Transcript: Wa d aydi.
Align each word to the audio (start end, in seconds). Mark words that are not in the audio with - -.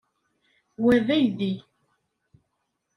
Wa 0.83 0.95
d 1.05 1.07
aydi. 1.15 1.53